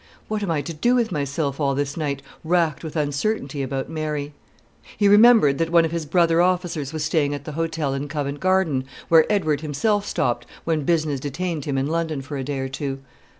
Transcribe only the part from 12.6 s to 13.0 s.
two.